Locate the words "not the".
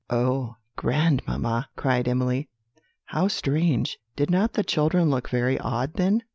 4.31-4.63